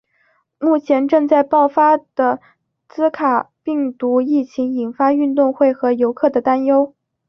[0.57, 2.39] 目前正在爆发的
[2.89, 6.95] 兹卡病毒疫情引发运动员和游客的担忧。